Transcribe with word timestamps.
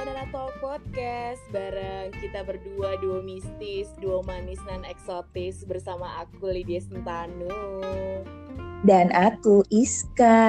Banana 0.00 0.24
Talk 0.32 0.56
Podcast 0.64 1.44
bareng 1.52 2.08
kita 2.24 2.40
berdua 2.40 2.96
duo 3.04 3.20
mistis, 3.20 3.92
duo 4.00 4.24
manis 4.24 4.56
dan 4.64 4.80
eksotis 4.88 5.60
bersama 5.68 6.24
aku 6.24 6.48
Lydia 6.48 6.80
Sentanu 6.80 7.84
dan 8.80 9.12
aku 9.12 9.60
Iska. 9.68 10.40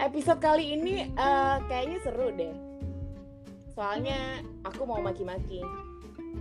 Episode 0.00 0.40
kali 0.40 0.80
ini 0.80 1.12
uh, 1.20 1.60
kayaknya 1.68 2.00
seru 2.00 2.32
deh. 2.32 2.56
Soalnya 3.76 4.40
aku 4.64 4.88
mau 4.88 5.04
maki-maki. 5.04 5.60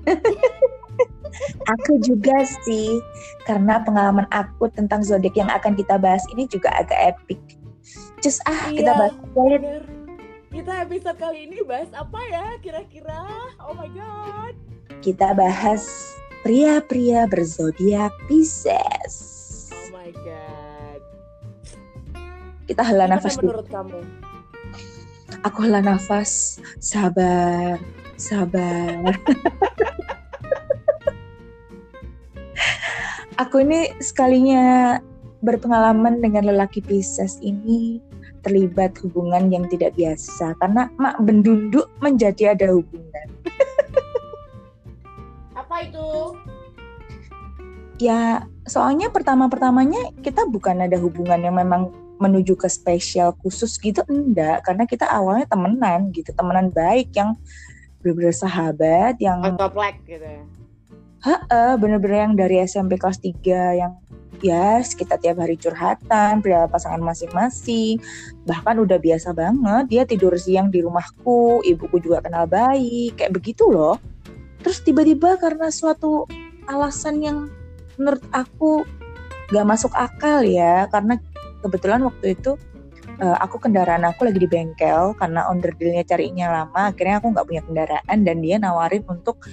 aku 1.76 2.00
juga 2.08 2.40
sih, 2.64 3.04
karena 3.44 3.84
pengalaman 3.84 4.32
aku 4.32 4.72
tentang 4.72 5.04
zodiak 5.04 5.36
yang 5.36 5.52
akan 5.52 5.76
kita 5.76 6.00
bahas 6.00 6.24
ini 6.32 6.48
juga 6.48 6.72
agak 6.72 7.20
epic. 7.20 7.60
Cus 8.24 8.40
ah, 8.48 8.72
iya, 8.72 8.80
kita 8.80 8.92
bahas 8.96 9.16
bener 9.36 10.03
kita 10.54 10.86
episode 10.86 11.18
kali 11.18 11.50
ini 11.50 11.66
bahas 11.66 11.90
apa 11.98 12.22
ya 12.30 12.62
kira-kira? 12.62 13.26
Oh 13.58 13.74
my 13.74 13.90
god. 13.90 14.54
Kita 15.02 15.34
bahas 15.34 15.82
pria-pria 16.46 17.26
berzodiak 17.26 18.14
Pisces. 18.30 19.18
Oh 19.74 19.90
my 19.90 20.14
god. 20.14 21.02
Kita 22.70 22.86
hela 22.86 23.10
nafas 23.10 23.42
menurut 23.42 23.66
kamu? 23.66 24.06
Aku 25.42 25.66
hela 25.66 25.82
nafas. 25.82 26.62
Sabar, 26.78 27.82
sabar. 28.22 29.10
Aku 33.42 33.66
ini 33.66 33.90
sekalinya 33.98 35.02
berpengalaman 35.42 36.22
dengan 36.22 36.46
lelaki 36.54 36.86
Pisces 36.86 37.42
ini 37.42 38.13
terlibat 38.44 39.00
hubungan 39.02 39.50
yang 39.50 39.66
tidak 39.72 39.96
biasa 39.96 40.54
karena 40.60 40.92
mak 41.00 41.18
bendunduk 41.24 41.88
menjadi 42.04 42.54
ada 42.54 42.76
hubungan. 42.76 43.28
Apa 45.60 45.88
itu? 45.88 46.38
Ya, 48.04 48.44
soalnya 48.68 49.08
pertama-pertamanya 49.08 50.12
kita 50.20 50.44
bukan 50.46 50.84
ada 50.84 51.00
hubungan 51.00 51.40
yang 51.40 51.56
memang 51.56 51.90
menuju 52.22 52.56
ke 52.56 52.70
spesial 52.70 53.34
khusus 53.42 53.76
gitu 53.80 54.00
enggak 54.08 54.64
karena 54.64 54.88
kita 54.88 55.04
awalnya 55.10 55.50
temenan 55.50 56.14
gitu 56.16 56.32
temenan 56.32 56.72
baik 56.72 57.12
yang 57.18 57.36
bener-bener 58.00 58.36
sahabat 58.36 59.20
yang 59.20 59.44
toplek 59.60 60.00
gitu 60.08 60.24
ya 60.24 60.44
bener-bener 61.80 62.28
yang 62.28 62.34
dari 62.36 62.60
SMP 62.64 63.00
kelas 63.00 63.20
3 63.20 63.80
yang 63.80 63.96
ya 64.44 64.84
kita 64.84 65.16
tiap 65.16 65.40
hari 65.40 65.56
curhatan 65.56 66.44
perihal 66.44 66.68
pasangan 66.68 67.00
masing-masing. 67.00 67.98
Bahkan 68.44 68.76
udah 68.84 69.00
biasa 69.00 69.32
banget 69.32 69.84
dia 69.88 70.04
tidur 70.04 70.36
siang 70.36 70.68
di 70.68 70.84
rumahku 70.84 71.64
ibuku 71.64 72.04
juga 72.04 72.20
kenal 72.20 72.46
baik 72.46 73.18
kayak 73.18 73.32
begitu 73.32 73.72
loh. 73.72 73.98
Terus 74.60 74.84
tiba-tiba 74.84 75.40
karena 75.40 75.72
suatu 75.72 76.28
alasan 76.68 77.24
yang 77.24 77.38
menurut 77.96 78.24
aku 78.36 78.84
gak 79.52 79.68
masuk 79.68 79.92
akal 79.96 80.44
ya 80.44 80.88
karena 80.92 81.20
kebetulan 81.64 82.04
waktu 82.04 82.36
itu 82.36 82.60
uh, 83.22 83.38
aku 83.44 83.60
kendaraan 83.62 84.04
aku 84.08 84.26
lagi 84.28 84.40
di 84.40 84.50
bengkel 84.50 85.14
karena 85.20 85.46
onder 85.52 85.76
dealnya 85.78 86.04
carinya 86.08 86.48
lama 86.64 86.90
akhirnya 86.90 87.22
aku 87.22 87.28
nggak 87.36 87.48
punya 87.48 87.62
kendaraan 87.62 88.18
dan 88.24 88.38
dia 88.42 88.58
nawarin 88.58 89.04
untuk 89.06 89.44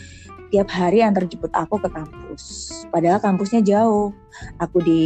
tiap 0.50 0.68
hari 0.74 1.00
antar 1.00 1.24
jemput 1.30 1.54
aku 1.54 1.78
ke 1.78 1.88
kampus. 1.88 2.42
Padahal 2.90 3.22
kampusnya 3.22 3.62
jauh. 3.62 4.10
Aku 4.58 4.82
di 4.82 5.02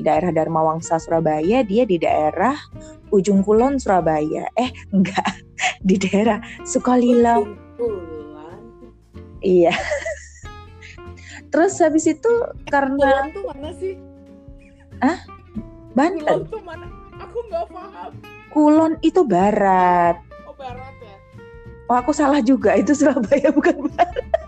daerah 0.00 0.32
Dharma 0.32 0.64
Wangsa 0.64 0.96
Surabaya, 0.96 1.60
dia 1.62 1.84
di 1.84 2.00
daerah 2.00 2.56
Ujung 3.12 3.44
Kulon 3.44 3.76
Surabaya. 3.76 4.48
Eh, 4.56 4.72
enggak, 4.96 5.44
di 5.84 6.00
daerah 6.00 6.40
Sukolilo. 6.64 7.44
Iya. 9.44 9.76
Terus 11.52 11.78
habis 11.78 12.08
itu 12.08 12.32
karena 12.72 12.96
Kulon 12.96 13.28
tuh 13.36 13.44
mana 13.52 13.70
sih? 13.76 13.94
Ah? 15.04 15.20
Banten. 15.92 16.24
Kulon 16.24 16.48
tuh 16.48 16.62
mana? 16.64 16.86
Aku 17.20 17.38
nggak 17.52 17.64
paham. 17.68 18.10
Kulon 18.50 18.92
itu 19.04 19.20
barat. 19.28 20.16
Oh, 20.48 20.56
barat 20.56 20.94
ya. 21.04 21.16
Oh, 21.92 21.96
aku 22.00 22.16
salah 22.16 22.40
juga. 22.40 22.72
Itu 22.74 22.96
Surabaya 22.96 23.52
bukan 23.56 23.92
barat. 23.92 24.45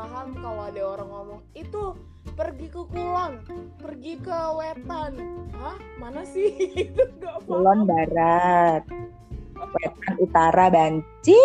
Paham 0.00 0.32
kalau 0.40 0.62
ada 0.64 0.82
orang 0.96 1.08
ngomong 1.12 1.40
itu 1.52 1.82
pergi 2.32 2.72
ke 2.72 2.82
Kulon, 2.88 3.32
pergi 3.76 4.16
ke 4.16 4.38
Wetan. 4.56 5.12
Hah? 5.52 5.76
Mana 6.00 6.24
sih? 6.24 6.56
itu 6.88 7.04
gak 7.20 7.44
paham. 7.44 7.48
Kulon 7.52 7.80
Barat. 7.84 8.82
Wetan 9.60 10.14
Utara 10.16 10.72
Banci. 10.72 11.36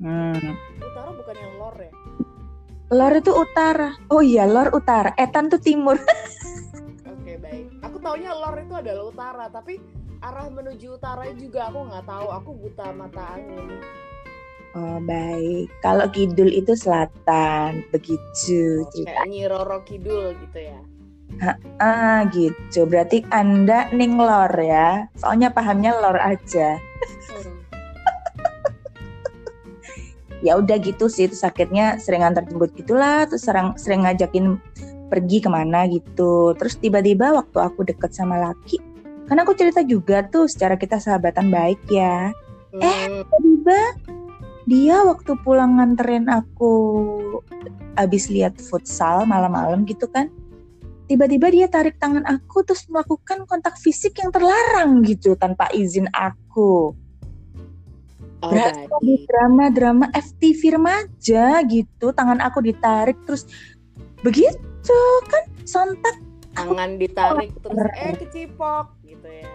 Hmm. 0.00 0.56
Utara 0.80 1.10
bukan 1.12 1.36
yang 1.36 1.54
lor 1.60 1.76
ya? 1.76 1.92
Lor 2.90 3.12
itu 3.12 3.32
utara. 3.36 3.90
Oh 4.08 4.24
iya, 4.24 4.48
lor 4.48 4.72
utara. 4.72 5.12
Etan 5.20 5.52
tuh 5.52 5.60
timur. 5.60 6.00
Oke, 7.12 7.36
baik. 7.44 7.76
Aku 7.84 8.00
taunya 8.00 8.32
lor 8.32 8.56
itu 8.56 8.72
adalah 8.72 9.04
utara, 9.04 9.44
tapi 9.52 9.76
arah 10.24 10.48
menuju 10.48 10.96
utara 10.96 11.28
juga 11.36 11.68
aku 11.68 11.92
nggak 11.92 12.08
tahu. 12.08 12.26
Aku 12.40 12.50
buta 12.56 12.88
mata 12.96 13.36
angin. 13.36 13.84
Oh 14.70 15.02
baik, 15.02 15.66
kalau 15.82 16.06
kidul 16.14 16.46
itu 16.46 16.78
selatan, 16.78 17.82
begitu 17.90 18.86
oh, 18.86 18.90
cerita. 18.94 19.18
Kayak 19.18 19.26
Nyiroro 19.26 19.78
Kidul 19.82 20.38
gitu 20.46 20.58
ya? 20.62 20.78
Ah 21.82 22.22
gitu, 22.30 22.86
berarti 22.86 23.26
anda 23.34 23.90
ning 23.90 24.14
lor 24.14 24.54
ya? 24.54 25.10
Soalnya 25.18 25.50
pahamnya 25.50 25.90
lor 25.98 26.22
aja. 26.22 26.78
Hmm. 27.34 27.58
ya 30.46 30.54
udah 30.54 30.78
gitu 30.78 31.10
sih, 31.10 31.26
itu 31.26 31.34
sakitnya 31.34 31.98
sering 31.98 32.22
antar 32.22 32.46
jemput 32.46 32.70
gitulah, 32.78 33.26
terus 33.26 33.42
sering 33.42 33.74
sering 33.74 34.06
ngajakin 34.06 34.54
pergi 35.10 35.42
ke 35.42 35.50
mana 35.50 35.90
gitu. 35.90 36.54
Terus 36.54 36.78
tiba-tiba 36.78 37.34
waktu 37.34 37.58
aku 37.58 37.90
deket 37.90 38.14
sama 38.14 38.38
laki, 38.38 38.78
karena 39.26 39.42
aku 39.42 39.58
cerita 39.58 39.82
juga 39.82 40.22
tuh 40.30 40.46
secara 40.46 40.78
kita 40.78 41.02
sahabatan 41.02 41.50
baik 41.50 41.82
ya. 41.90 42.30
Hmm. 42.70 42.86
Eh 42.86 43.26
tiba-tiba 43.26 43.80
dia 44.70 45.02
waktu 45.02 45.34
pulang 45.42 45.82
nganterin 45.82 46.30
aku 46.30 46.70
abis 47.98 48.30
lihat 48.30 48.54
futsal 48.62 49.26
malam-malam 49.26 49.82
gitu 49.82 50.06
kan 50.06 50.30
tiba-tiba 51.10 51.50
dia 51.50 51.66
tarik 51.66 51.98
tangan 51.98 52.22
aku 52.22 52.62
terus 52.62 52.86
melakukan 52.86 53.42
kontak 53.50 53.74
fisik 53.82 54.14
yang 54.22 54.30
terlarang 54.30 55.02
gitu 55.02 55.34
tanpa 55.34 55.66
izin 55.74 56.06
aku 56.14 56.94
oh, 58.46 58.46
berasa 58.46 58.86
di 59.02 59.26
drama-drama 59.26 60.06
FTV 60.14 60.78
remaja 60.78 61.66
gitu 61.66 62.14
tangan 62.14 62.38
aku 62.38 62.62
ditarik 62.62 63.18
terus 63.26 63.50
begitu 64.22 65.00
kan 65.26 65.44
sontak 65.66 66.14
tangan 66.54 66.94
ditarik 66.94 67.50
terus 67.58 67.90
eh 67.98 68.14
kecipok 68.14 68.94
gitu 69.02 69.26
ya 69.26 69.50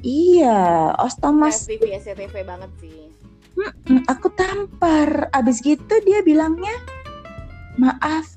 iya 0.00 0.60
ostomas 1.04 1.68
FTV 1.68 2.00
SCTV 2.00 2.48
banget 2.48 2.72
sih 2.80 3.12
Hmm, 3.58 4.02
aku 4.08 4.32
tampar. 4.32 5.28
Abis 5.32 5.60
gitu 5.60 5.94
dia 6.04 6.24
bilangnya, 6.24 6.72
maaf, 7.76 8.36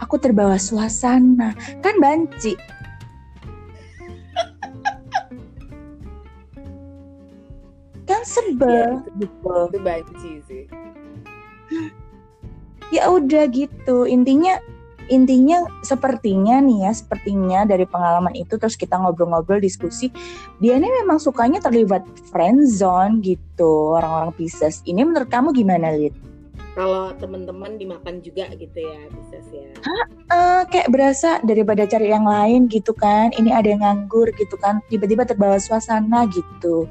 aku 0.00 0.20
terbawa 0.20 0.60
suasana. 0.60 1.56
Kan 1.80 1.98
banci. 2.00 2.54
kan 8.04 8.20
sebel 8.20 9.00
ya, 9.00 9.16
gitu. 9.16 9.56
Itu 9.72 9.80
banci 9.80 10.32
sih. 10.44 10.64
Ya 12.92 13.08
udah 13.08 13.48
gitu. 13.48 14.04
Intinya 14.04 14.60
intinya 15.12 15.64
sepertinya 15.84 16.60
nih 16.60 16.88
ya 16.88 16.92
sepertinya 16.92 17.60
dari 17.68 17.84
pengalaman 17.84 18.32
itu 18.36 18.56
terus 18.56 18.76
kita 18.78 18.96
ngobrol-ngobrol 18.96 19.60
diskusi 19.60 20.08
dia 20.62 20.76
ini 20.80 20.88
memang 21.04 21.20
sukanya 21.20 21.60
terlibat 21.60 22.04
friend 22.32 22.64
zone 22.68 23.20
gitu 23.20 23.96
orang-orang 23.96 24.32
Pisces 24.36 24.80
ini 24.88 25.04
menurut 25.04 25.28
kamu 25.28 25.52
gimana 25.52 25.92
Lid? 25.92 26.14
Kalau 26.74 27.14
teman-teman 27.22 27.78
dimakan 27.78 28.18
juga 28.18 28.50
gitu 28.50 28.82
ya 28.82 29.06
Pisces 29.14 29.46
ya? 29.54 29.70
Hah, 29.78 30.04
uh, 30.34 30.62
kayak 30.66 30.90
berasa 30.90 31.38
daripada 31.46 31.86
cari 31.86 32.10
yang 32.10 32.26
lain 32.26 32.66
gitu 32.66 32.90
kan 32.96 33.30
ini 33.36 33.54
ada 33.54 33.68
yang 33.70 33.82
nganggur 33.84 34.30
gitu 34.34 34.56
kan 34.58 34.80
tiba-tiba 34.90 35.22
terbawa 35.28 35.60
suasana 35.60 36.26
gitu 36.32 36.88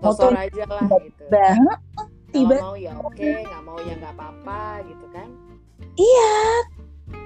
motor 0.00 0.32
aja 0.32 0.64
lah 0.64 0.82
gitu 1.04 1.22
tiba, 1.28 2.56
tiba 2.56 2.56
mau 2.62 2.76
ya 2.76 2.92
oke 2.96 3.20
nggak 3.20 3.62
mau 3.62 3.78
ya 3.84 3.94
nggak 4.00 4.14
apa-apa 4.16 4.62
gitu 4.88 5.06
kan 5.12 5.28
iya 6.00 6.34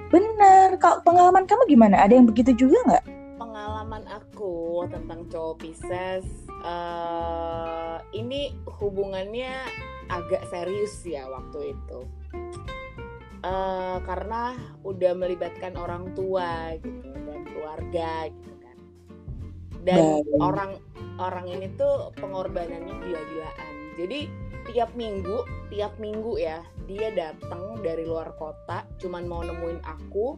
Bener. 0.09 0.77
Kalau 0.77 1.01
pengalaman 1.01 1.45
kamu 1.49 1.63
gimana? 1.69 2.01
Ada 2.05 2.19
yang 2.19 2.27
begitu 2.29 2.51
juga 2.53 2.77
nggak? 2.85 3.05
Pengalaman 3.35 4.03
aku 4.09 4.85
tentang 4.89 5.27
cowok 5.27 5.55
Pisces, 5.59 6.25
uh, 6.63 7.99
ini 8.15 8.53
hubungannya 8.79 9.51
agak 10.09 10.45
serius 10.49 11.01
ya 11.03 11.25
waktu 11.27 11.73
itu. 11.73 11.99
Uh, 13.45 14.01
karena 14.09 14.57
udah 14.81 15.13
melibatkan 15.13 15.77
orang 15.77 16.09
tua 16.17 16.73
gitu 16.81 17.13
dan 17.13 17.45
keluarga 17.45 18.11
gitu 18.33 18.53
kan. 18.61 18.77
Dan 19.85 19.97
Baik. 20.25 20.41
orang 20.41 20.71
orang 21.21 21.45
ini 21.45 21.69
tuh 21.77 22.09
pengorbanannya 22.17 22.95
gila-gilaan. 23.05 23.73
Jadi 23.95 24.19
tiap 24.71 24.89
minggu, 24.97 25.45
tiap 25.69 25.93
minggu 26.01 26.41
ya 26.41 26.65
dia 26.85 27.09
datang 27.13 27.81
dari 27.81 28.05
luar 28.05 28.33
kota, 28.37 28.85
cuman 29.01 29.29
mau 29.29 29.41
nemuin 29.45 29.81
aku, 29.85 30.37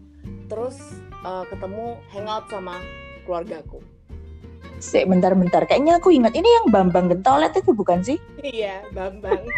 terus 0.52 0.80
uh, 1.24 1.48
ketemu 1.48 1.96
hangout 2.12 2.48
sama 2.52 2.76
keluargaku. 3.24 3.80
Sik, 4.78 5.10
bentar-bentar. 5.10 5.66
Kayaknya 5.66 5.98
aku 5.98 6.14
ingat 6.14 6.38
ini 6.38 6.46
yang 6.46 6.70
Bambang 6.70 7.10
Gentolet 7.10 7.50
itu 7.58 7.74
bukan 7.74 8.06
sih? 8.06 8.22
Iya, 8.46 8.86
Bambang. 8.94 9.42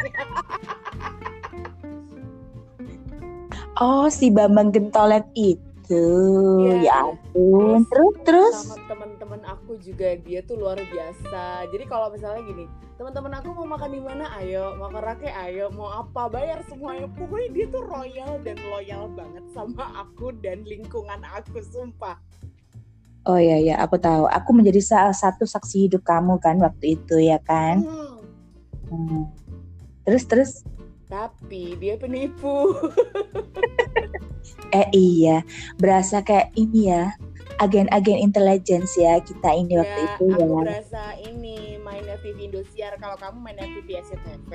oh, 3.83 4.07
si 4.07 4.31
Bambang 4.31 4.71
Gentolet 4.71 5.27
itu 5.35 5.67
ya, 6.69 6.85
ya 6.85 6.93
ampun 7.01 7.81
terus 7.89 8.13
terus 8.21 8.55
sama 8.61 8.77
teman-teman 8.85 9.08
aku 9.49 9.81
juga 9.81 10.13
dia 10.21 10.45
tuh 10.45 10.61
luar 10.61 10.77
biasa 10.77 11.69
jadi 11.73 11.83
kalau 11.89 12.13
misalnya 12.13 12.45
gini 12.45 12.65
teman-teman 12.99 13.39
aku 13.39 13.55
mau 13.55 13.67
makan 13.77 13.91
di 13.95 14.01
mana 14.03 14.25
ayo 14.43 14.75
mau 14.75 14.91
ke 14.91 14.99
Rake 14.99 15.29
ayo 15.31 15.71
mau 15.71 15.89
apa 16.03 16.27
bayar 16.27 16.59
semuanya 16.67 17.07
pokoknya 17.15 17.49
dia 17.55 17.65
tuh 17.71 17.83
royal 17.87 18.31
dan 18.43 18.57
loyal 18.69 19.07
banget 19.15 19.45
sama 19.55 19.87
aku 19.97 20.35
dan 20.43 20.61
lingkungan 20.67 21.23
aku 21.25 21.63
sumpah 21.63 22.19
Oh 23.27 23.35
iya 23.35 23.59
ya, 23.59 23.75
aku 23.83 23.99
tahu. 23.99 24.25
Aku 24.31 24.55
menjadi 24.55 24.79
salah 24.79 25.13
satu 25.13 25.43
saksi 25.43 25.85
hidup 25.85 26.07
kamu 26.07 26.39
kan 26.39 26.55
waktu 26.57 26.95
itu 26.97 27.19
ya 27.19 27.37
kan. 27.43 27.83
Hmm. 27.83 28.17
Hmm. 28.89 29.23
Terus 30.07 30.23
terus. 30.25 30.51
Tapi 31.11 31.77
dia 31.77 31.99
penipu. 31.99 32.73
Eh 34.69 34.85
iya, 34.93 35.41
berasa 35.81 36.21
kayak 36.21 36.53
ini 36.53 36.93
ya, 36.93 37.09
agen-agen 37.59 38.17
intelligence 38.23 38.95
ya 38.95 39.19
kita 39.19 39.51
ini 39.51 39.75
ya, 39.75 39.79
waktu 39.83 40.01
itu 40.01 40.25
aku 40.25 40.25
ya. 40.25 40.43
Aku 40.43 40.57
berasa 40.63 41.03
ini 41.27 41.57
main 41.83 42.05
TV 42.23 42.37
Indosiar. 42.47 42.93
Kalau 42.99 43.15
kamu 43.19 43.37
main 43.43 43.59
TV 43.59 43.87
SCTV, 43.99 44.51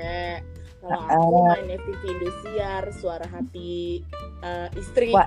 kalau 0.81 1.01
uh, 1.01 1.13
aku 1.13 1.37
main 1.53 1.77
TV 1.81 2.01
Indosiar, 2.17 2.83
suara 2.93 3.25
hati 3.29 4.01
uh, 4.41 4.67
istri. 4.77 5.13
Wah. 5.13 5.25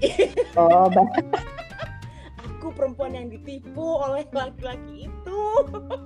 Oh, 0.59 0.91
aku 2.59 2.75
perempuan 2.75 3.15
yang 3.15 3.31
ditipu 3.31 4.03
oleh 4.03 4.27
laki-laki 4.35 5.07
itu. 5.07 5.41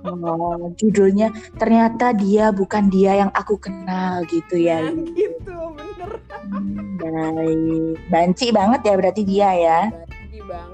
Oh, 0.05 0.69
judulnya 0.77 1.33
ternyata 1.57 2.13
dia 2.13 2.53
bukan 2.53 2.93
dia 2.93 3.25
yang 3.25 3.31
aku 3.33 3.57
kenal 3.57 4.21
gitu 4.29 4.61
ya. 4.61 4.93
Nah, 4.93 4.93
gitu, 5.17 5.57
bener. 5.73 6.11
Hmm, 6.45 7.01
baik. 7.01 7.97
Banci 8.13 8.47
banget 8.53 8.81
ya 8.85 8.93
berarti 8.93 9.21
dia 9.25 9.49
ya. 9.57 9.79
Banci 9.89 10.39
banget, 10.45 10.72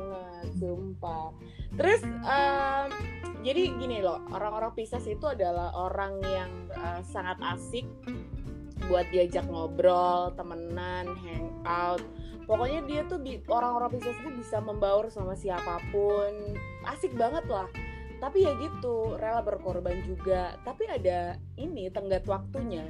sumpah. 0.58 1.34
Terus 1.76 2.02
um, 2.06 2.90
jadi 3.44 3.72
gini 3.76 4.04
loh, 4.04 4.24
orang-orang 4.34 4.76
Pisces 4.76 5.06
itu 5.08 5.26
adalah 5.28 5.72
orang 5.76 6.20
yang 6.24 6.52
uh, 6.76 7.02
sangat 7.04 7.40
asik 7.56 7.88
buat 8.88 9.06
diajak 9.12 9.46
ngobrol, 9.48 10.34
temenan, 10.36 11.08
hangout. 11.20 12.04
Pokoknya 12.50 12.82
dia 12.90 13.02
tuh 13.06 13.22
orang-orang 13.48 13.94
Pisces 13.94 14.18
itu 14.18 14.30
bisa 14.34 14.58
membaur 14.60 15.08
sama 15.14 15.38
siapa 15.38 15.80
pun. 15.94 16.58
Asik 16.90 17.14
banget 17.14 17.46
lah. 17.48 17.70
Tapi 18.20 18.44
ya 18.44 18.52
gitu 18.60 19.16
rela 19.16 19.40
berkorban 19.40 20.04
juga. 20.04 20.58
Tapi 20.68 20.90
ada 20.90 21.40
ini 21.56 21.88
tenggat 21.94 22.28
waktunya. 22.28 22.84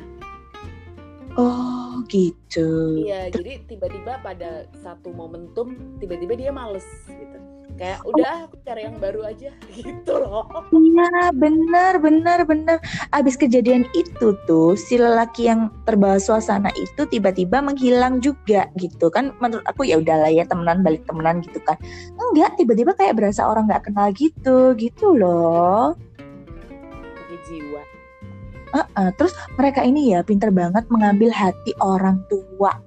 Oh 1.37 1.78
gitu. 2.09 2.99
Iya 3.05 3.29
jadi 3.33 3.63
tiba-tiba 3.65 4.21
pada 4.21 4.65
satu 4.81 5.13
momentum 5.13 5.97
tiba-tiba 5.97 6.33
dia 6.37 6.51
males 6.53 6.85
gitu. 7.07 7.37
Kayak 7.79 8.03
udah 8.03 8.43
aku 8.43 8.59
cari 8.67 8.83
yang 8.83 8.99
baru 8.99 9.23
aja 9.23 9.55
gitu 9.79 10.13
loh. 10.19 10.43
Iya 10.75 11.31
benar 11.31 11.93
benar 12.03 12.39
benar. 12.43 12.77
Abis 13.15 13.39
kejadian 13.39 13.87
itu 13.95 14.35
tuh 14.43 14.75
si 14.75 14.99
lelaki 14.99 15.47
yang 15.47 15.71
terbawa 15.87 16.19
suasana 16.19 16.73
itu 16.75 17.07
tiba-tiba 17.07 17.63
menghilang 17.63 18.19
juga 18.19 18.67
gitu. 18.75 19.07
Kan 19.07 19.31
menurut 19.39 19.63
aku 19.63 19.87
ya 19.87 19.95
udahlah 19.95 20.27
ya 20.27 20.43
temenan 20.43 20.83
balik 20.83 21.07
temenan 21.07 21.39
gitu 21.39 21.63
kan. 21.63 21.79
Enggak 22.19 22.59
tiba-tiba 22.59 22.91
kayak 22.99 23.15
berasa 23.15 23.47
orang 23.47 23.71
nggak 23.71 23.87
kenal 23.87 24.11
gitu 24.11 24.75
gitu 24.75 25.15
loh. 25.15 25.95
Jiwa 27.49 27.81
uh 28.73 28.85
-uh. 28.95 29.09
terus 29.17 29.33
mereka 29.57 29.81
ini 29.85 30.13
ya 30.13 30.23
pinter 30.23 30.53
banget 30.53 30.85
mengambil 30.91 31.29
hati 31.33 31.71
orang 31.81 32.21
tua. 32.29 32.77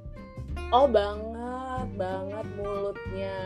Oh 0.73 0.88
banget 0.88 1.88
banget 1.99 2.46
mulutnya. 2.56 3.38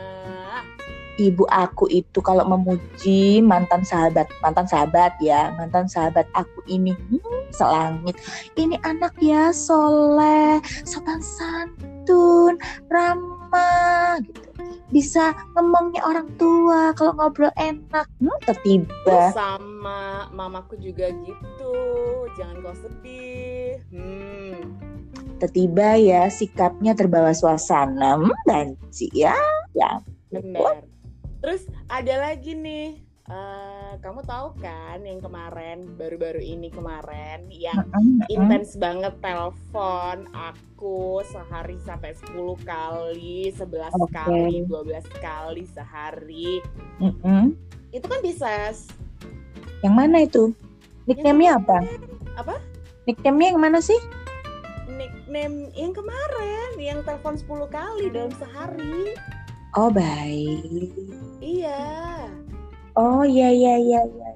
Ibu 1.17 1.49
aku 1.49 1.88
itu 1.88 2.21
kalau 2.21 2.44
memuji 2.44 3.41
mantan 3.41 3.81
sahabat 3.81 4.29
mantan 4.44 4.69
sahabat 4.69 5.17
ya 5.17 5.49
mantan 5.56 5.88
sahabat 5.88 6.29
aku 6.37 6.61
ini 6.69 6.93
hmm, 6.93 7.49
selangit. 7.56 8.21
Ini 8.53 8.77
anak 8.85 9.17
ya 9.17 9.49
soleh 9.49 10.61
sopan 10.85 11.25
santun 11.25 11.95
ramah 12.91 14.20
gitu. 14.23 14.43
Bisa 14.91 15.35
ngomongnya 15.55 16.03
orang 16.06 16.31
tua 16.38 16.94
kalau 16.94 17.14
ngobrol 17.19 17.50
enak. 17.58 18.06
Hmm, 18.23 18.38
tertiba. 18.47 19.35
Sama 19.35 20.31
mamaku 20.31 20.79
juga 20.79 21.11
gitu. 21.25 21.75
Jangan 22.38 22.56
kau 22.62 22.76
sedih. 22.76 23.82
Hmm. 23.91 24.79
tertiba 25.37 26.00
ya 26.00 26.32
sikapnya 26.32 26.97
terbawa 26.97 27.37
suasana. 27.37 28.17
Hmm, 28.17 28.32
dan 28.49 28.67
ya 29.12 29.37
ya 29.76 30.00
benar. 30.32 30.81
Terus 31.44 31.69
ada 31.93 32.25
lagi 32.25 32.56
nih, 32.56 33.06
uh, 33.31 33.93
kamu 34.02 34.20
tahu 34.26 34.49
kan 34.62 35.02
yang 35.02 35.19
kemarin 35.19 35.87
baru-baru 35.99 36.43
ini 36.43 36.70
kemarin 36.70 37.46
yang 37.50 37.87
intens 38.31 38.78
banget 38.78 39.14
telepon 39.19 40.31
aku 40.34 41.23
sehari 41.26 41.78
sampai 41.82 42.14
10 42.14 42.37
kali, 42.62 43.50
11 43.55 43.67
okay. 43.67 44.12
kali, 44.12 44.56
12 44.67 45.23
kali 45.23 45.64
sehari. 45.70 46.62
Mm 47.02 47.12
-hmm. 47.23 47.44
Itu 47.90 48.06
kan 48.06 48.20
bisa. 48.23 48.73
Yang 49.82 49.94
mana 49.94 50.17
itu? 50.25 50.52
Nickname-nya 51.06 51.62
apa? 51.62 51.79
Apa? 52.34 52.56
Nickname-nya 53.06 53.55
yang 53.55 53.62
mana 53.62 53.79
sih? 53.79 53.99
Nickname 54.90 55.70
yang 55.75 55.94
kemarin, 55.94 56.70
yang 56.79 56.99
telepon 57.06 57.38
10 57.38 57.70
kali 57.70 58.05
dalam 58.11 58.32
sehari. 58.34 59.15
Oh 59.77 59.93
baik. 59.93 60.91
Iya. 61.39 62.26
Oh 62.96 63.22
iya 63.22 63.53
iya 63.53 63.76
iya 63.76 64.00
iya. 64.08 64.29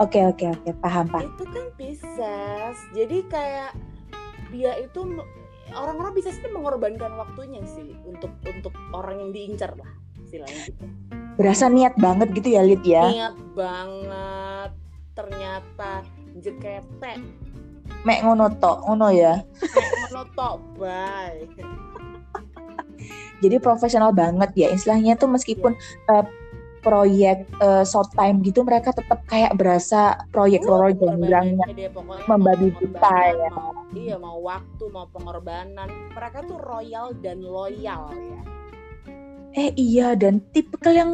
Oke 0.00 0.20
oke 0.24 0.44
oke 0.52 0.70
paham 0.80 1.08
paham. 1.08 1.32
Itu 1.32 1.44
kan 1.48 1.66
Pisces. 1.76 2.76
Jadi 2.92 3.24
kayak 3.28 3.72
dia 4.52 4.76
itu 4.80 5.00
orang-orang 5.72 6.12
Pisces 6.16 6.36
itu 6.40 6.48
mengorbankan 6.52 7.16
waktunya 7.16 7.64
sih 7.64 7.96
untuk 8.04 8.32
untuk 8.44 8.72
orang 8.92 9.20
yang 9.24 9.30
diincar 9.32 9.72
lah 9.76 9.90
istilahnya 10.20 10.60
gitu. 10.68 10.84
Berasa 11.40 11.72
niat 11.72 11.96
banget 11.96 12.36
gitu 12.36 12.52
ya 12.52 12.62
Lid 12.64 12.84
ya? 12.84 13.04
Niat 13.08 13.36
banget. 13.56 14.70
Ternyata 15.16 16.04
jekete. 16.40 17.12
Mek 18.04 18.22
ngono 18.22 18.48
tok, 18.60 18.86
ngono 18.86 19.08
ya. 19.12 19.40
Mek 19.60 19.88
ngono 20.08 20.22
tok, 20.36 20.56
bye 20.78 21.48
jadi 23.40 23.56
profesional 23.58 24.12
banget 24.12 24.52
ya 24.54 24.68
istilahnya 24.70 25.16
tuh 25.16 25.28
meskipun 25.32 25.74
uh, 26.12 26.24
proyek 26.80 27.44
uh, 27.60 27.84
short 27.84 28.12
time 28.16 28.40
gitu 28.40 28.64
mereka 28.64 28.92
tetap 28.92 29.20
kayak 29.28 29.52
berasa 29.56 30.16
proyek 30.32 30.64
uh, 30.64 30.68
proyek 30.68 30.98
yang 31.00 31.56
membabi 32.26 32.72
buta 32.72 33.16
ya. 33.32 33.50
mau, 33.52 33.72
iya 33.92 34.16
mau 34.16 34.38
waktu 34.40 34.84
mau 34.88 35.06
pengorbanan. 35.12 35.88
Mereka 36.16 36.48
tuh 36.48 36.58
royal 36.60 37.12
dan 37.20 37.44
loyal 37.44 38.12
ya. 38.12 38.40
Eh 39.56 39.70
iya 39.76 40.14
dan 40.16 40.40
tipikal 40.54 40.94
yang 40.94 41.12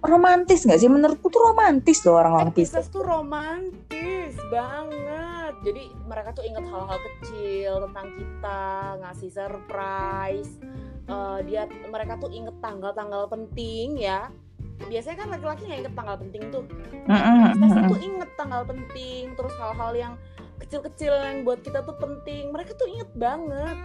romantis 0.00 0.64
nggak 0.64 0.80
sih? 0.80 0.88
Menurutku 0.88 1.28
tuh 1.28 1.42
romantis 1.42 2.00
loh 2.04 2.20
orang-orang 2.20 2.52
Pisces. 2.52 2.88
Tuh 2.88 3.04
romantis 3.04 4.34
banget. 4.48 5.54
Jadi 5.64 5.82
mereka 6.04 6.36
tuh 6.36 6.44
ingat 6.44 6.64
hal-hal 6.68 6.98
kecil 7.00 7.72
tentang 7.88 8.08
kita 8.16 8.62
ngasih 9.00 9.30
surprise. 9.32 10.52
Uh, 11.04 11.44
dia 11.44 11.68
mereka 11.92 12.16
tuh 12.16 12.32
inget 12.32 12.56
tanggal-tanggal 12.64 13.28
penting 13.28 14.00
ya 14.00 14.32
biasanya 14.90 15.16
kan 15.24 15.28
laki-laki 15.32 15.62
nggak 15.66 15.80
inget 15.86 15.94
tanggal 15.94 16.16
penting 16.18 16.42
tuh. 16.50 16.64
Mm 17.06 17.88
tuh 17.90 18.00
inget 18.00 18.30
tanggal 18.34 18.62
penting 18.66 19.22
terus 19.34 19.54
hal-hal 19.60 19.92
yang 19.94 20.14
kecil-kecil 20.62 21.12
yang 21.14 21.46
buat 21.46 21.60
kita 21.62 21.82
tuh 21.82 21.96
penting. 21.98 22.50
Mereka 22.50 22.74
tuh 22.74 22.88
inget 22.90 23.10
banget. 23.14 23.76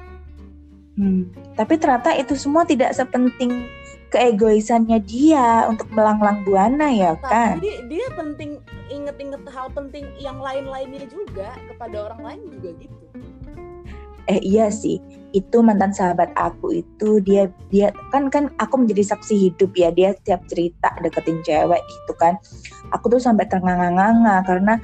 Hmm. 0.99 1.31
tapi 1.55 1.79
ternyata 1.79 2.11
itu 2.19 2.35
semua 2.35 2.67
tidak 2.67 2.91
sepenting 2.91 3.71
keegoisannya 4.11 4.99
dia 4.99 5.63
untuk 5.71 5.87
melanglang 5.95 6.43
buana 6.43 6.91
ya 6.91 7.15
nah, 7.15 7.23
kan? 7.23 7.55
jadi 7.55 7.87
dia 7.87 8.07
penting 8.19 8.59
inget-inget 8.91 9.39
hal 9.47 9.71
penting 9.71 10.11
yang 10.19 10.43
lain-lainnya 10.43 11.07
juga 11.07 11.55
kepada 11.71 12.11
orang 12.11 12.19
lain 12.19 12.41
juga 12.51 12.69
gitu 12.83 13.05
eh 14.29 14.39
iya 14.45 14.69
sih. 14.69 15.01
Itu 15.33 15.61
mantan 15.65 15.93
sahabat 15.93 16.33
aku 16.37 16.85
itu 16.85 17.21
dia 17.21 17.49
dia 17.73 17.89
kan 18.13 18.29
kan 18.29 18.53
aku 18.61 18.85
menjadi 18.85 19.13
saksi 19.13 19.49
hidup 19.49 19.73
ya. 19.73 19.89
Dia 19.89 20.13
tiap 20.23 20.45
cerita 20.45 20.93
deketin 21.01 21.41
cewek 21.41 21.81
gitu 21.81 22.13
kan. 22.21 22.37
Aku 22.93 23.09
tuh 23.09 23.17
sampai 23.17 23.49
ternganga-nganga 23.49 24.45
karena 24.45 24.77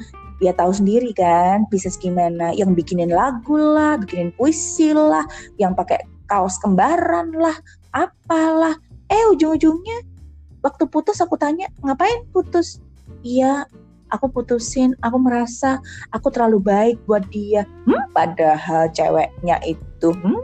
ya 0.44 0.52
tahu 0.52 0.74
sendiri 0.74 1.14
kan 1.14 1.70
Pisces 1.70 1.96
gimana. 2.02 2.52
Yang 2.58 2.82
bikinin 2.82 3.14
lagu 3.14 3.56
lah 3.56 4.02
bikinin 4.02 4.34
puisi 4.34 4.92
lah 4.92 5.24
yang 5.62 5.78
pakai 5.78 6.02
kaos 6.26 6.58
kembaran 6.58 7.30
lah 7.38 7.56
apalah. 7.94 8.74
Eh 9.06 9.24
ujung-ujungnya 9.30 10.02
waktu 10.66 10.90
putus 10.90 11.22
aku 11.22 11.38
tanya 11.38 11.70
ngapain 11.86 12.26
putus? 12.34 12.82
Iya 13.22 13.70
aku 14.14 14.30
putusin 14.30 14.94
aku 15.02 15.18
merasa 15.18 15.82
aku 16.14 16.30
terlalu 16.30 16.60
baik 16.62 16.98
buat 17.10 17.26
dia. 17.34 17.66
Hmm, 17.90 18.06
padahal 18.14 18.90
ceweknya 18.94 19.58
itu 19.66 20.10
hmm, 20.14 20.42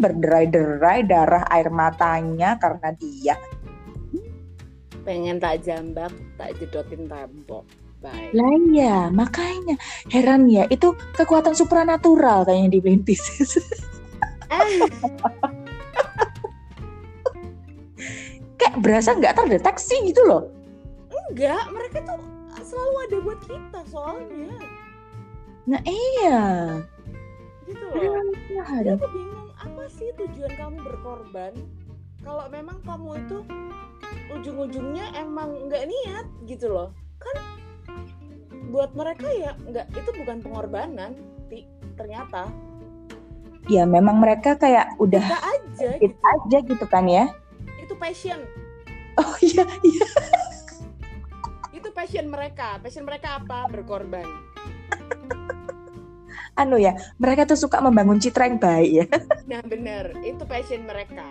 berderai-derai 0.00 1.06
darah 1.06 1.44
air 1.52 1.70
matanya 1.70 2.58
karena 2.58 2.90
dia. 2.98 3.36
Pengen 5.06 5.38
tak 5.38 5.62
jambak 5.62 6.10
tak 6.34 6.58
jedotin 6.58 7.06
tembok 7.06 7.62
baik. 8.02 8.34
Lah 8.34 8.54
iya 8.72 9.06
makanya. 9.14 9.78
Heran 10.10 10.50
ya 10.50 10.66
itu 10.66 10.94
kekuatan 11.14 11.54
supranatural 11.54 12.42
kayaknya 12.42 12.70
di 12.74 12.80
Blind 12.82 13.04
Pieces 13.06 13.58
kayak 18.56 18.78
berasa 18.82 19.14
nggak 19.14 19.34
terdeteksi 19.36 19.94
gitu 20.10 20.22
loh. 20.26 20.50
Enggak 21.30 21.66
mereka 21.70 22.02
tuh 22.06 22.35
selalu 22.76 22.96
ada 23.08 23.18
buat 23.24 23.40
kita 23.40 23.80
soalnya. 23.88 24.56
Nah 25.64 25.80
iya. 25.88 26.40
Gitu 27.64 27.84
loh. 27.88 28.20
Jadi 28.52 28.92
aku 28.92 29.08
bingung 29.16 29.48
apa 29.56 29.84
sih 29.88 30.12
tujuan 30.20 30.52
kamu 30.60 30.84
berkorban? 30.84 31.56
Kalau 32.20 32.44
memang 32.52 32.76
kamu 32.84 33.16
itu 33.24 33.38
ujung-ujungnya 34.28 35.16
emang 35.16 35.72
nggak 35.72 35.88
niat 35.88 36.26
gitu 36.44 36.68
loh. 36.68 36.92
Kan 37.16 37.36
buat 38.68 38.92
mereka 38.92 39.24
ya 39.32 39.56
nggak 39.64 39.88
itu 39.96 40.10
bukan 40.20 40.44
pengorbanan 40.44 41.16
ternyata. 41.96 42.52
Ya 43.72 43.88
memang 43.88 44.20
mereka 44.20 44.52
kayak 44.54 44.94
udah 45.00 45.24
kita 45.24 45.40
aja 45.40 45.88
kita 45.96 46.12
gitu. 46.12 46.34
aja 46.44 46.56
gitu 46.60 46.84
kan 46.86 47.08
ya? 47.08 47.24
Itu 47.80 47.96
passion. 47.96 48.44
Oh 49.16 49.32
iya 49.40 49.64
iya 49.80 50.06
passion 51.96 52.28
mereka. 52.28 52.76
Passion 52.84 53.08
mereka 53.08 53.40
apa? 53.40 53.64
Berkorban. 53.72 54.28
Anu 56.60 56.76
ya 56.76 56.92
mereka 57.16 57.48
tuh 57.48 57.56
suka 57.56 57.80
membangun 57.80 58.20
citra 58.20 58.52
yang 58.52 58.60
baik 58.60 58.90
ya. 58.92 59.06
Nah 59.50 59.64
bener. 59.64 60.12
Itu 60.20 60.44
passion 60.44 60.84
mereka. 60.84 61.24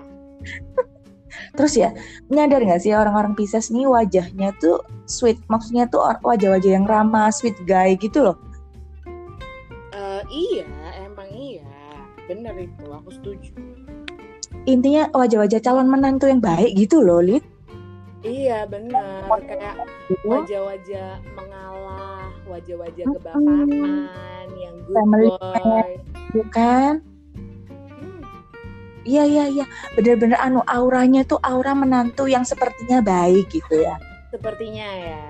Terus 1.53 1.77
ya 1.77 1.93
nyadar 2.33 2.65
nggak 2.65 2.81
sih 2.81 2.97
orang-orang 2.97 3.37
Pisces 3.37 3.69
nih 3.69 3.85
wajahnya 3.85 4.57
tuh 4.57 4.81
sweet? 5.05 5.37
Maksudnya 5.51 5.85
tuh 5.85 6.01
wajah-wajah 6.25 6.71
yang 6.81 6.89
ramah 6.89 7.29
sweet 7.29 7.59
guy 7.69 7.93
gitu 7.99 8.31
loh. 8.31 8.37
Uh, 9.93 10.25
iya. 10.33 10.65
Bener 12.25 12.57
itu. 12.57 12.85
Aku 12.89 13.09
setuju. 13.13 13.53
Intinya 14.65 15.13
wajah-wajah 15.13 15.61
calon 15.61 15.85
menantu 15.85 16.25
yang 16.25 16.41
baik 16.41 16.73
gitu 16.73 17.05
loh 17.05 17.21
Lid 17.21 17.45
iya 18.25 18.65
benar 18.65 19.29
kayak 19.45 19.77
gitu. 20.09 20.25
wajah-wajah 20.25 21.21
mengalah 21.37 22.27
wajah-wajah 22.49 23.05
kebapakan 23.05 24.49
yang 24.57 24.75
good 24.89 24.95
Family 24.97 25.29
boy 25.29 25.89
bukan 26.33 26.93
hmm. 26.99 28.21
Iya 29.05 29.21
iya 29.29 29.45
iya, 29.53 29.65
bener-bener 29.93 30.33
anu 30.41 30.65
auranya 30.65 31.21
tuh 31.21 31.37
aura 31.45 31.77
menantu 31.77 32.25
yang 32.25 32.41
sepertinya 32.41 33.05
baik 33.05 33.53
gitu 33.53 33.85
ya. 33.85 34.01
Sepertinya 34.33 34.89
ya. 34.97 35.21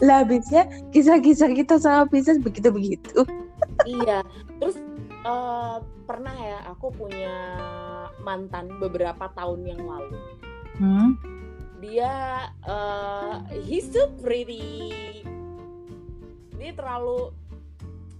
lah 0.00 0.24
habisnya 0.24 0.64
kisah-kisah 0.90 1.52
kita 1.52 1.76
sama 1.76 2.08
Pisces 2.08 2.40
begitu-begitu 2.40 3.24
iya 3.84 4.24
terus 4.60 4.76
uh, 5.24 5.78
pernah 6.04 6.36
ya 6.36 6.58
aku 6.70 6.92
punya 6.94 7.34
mantan 8.22 8.70
beberapa 8.78 9.30
tahun 9.34 9.64
yang 9.64 9.82
lalu. 9.84 10.16
Hmm? 10.80 11.12
dia 11.80 12.12
uh, 12.68 13.40
he's 13.64 13.88
so 13.88 14.12
pretty. 14.20 15.24
Dia 16.60 16.76
terlalu 16.76 17.32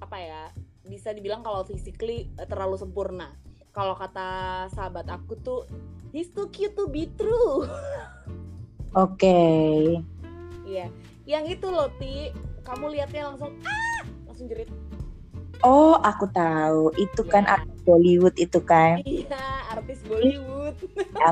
apa 0.01 0.17
ya 0.17 0.43
bisa 0.89 1.13
dibilang 1.13 1.45
kalau 1.45 1.63
physically 1.69 2.33
terlalu 2.49 2.81
sempurna. 2.81 3.37
Kalau 3.71 3.95
kata 3.95 4.67
sahabat 4.73 5.07
aku 5.13 5.39
tuh 5.39 5.61
he's 6.11 6.33
too 6.33 6.49
cute 6.51 6.75
to 6.75 6.89
be 6.89 7.07
true. 7.15 7.69
Oke. 8.97 9.21
Okay. 9.21 10.01
iya. 10.67 10.89
Yang 11.29 11.61
itu 11.61 11.69
loh 11.69 11.93
ti. 12.01 12.33
Kamu 12.61 12.93
lihatnya 12.93 13.33
langsung 13.35 13.57
ah! 13.65 14.03
Langsung 14.29 14.47
jerit 14.49 14.69
oh 15.65 15.97
aku 16.01 16.25
tahu 16.33 16.93
itu 16.97 17.23
kan 17.29 17.45
iya. 17.45 17.57
Bollywood 17.85 18.37
itu 18.37 18.61
kan. 18.63 19.01
Iya 19.05 19.71
artis 19.71 20.03
Bollywood. 20.07 20.75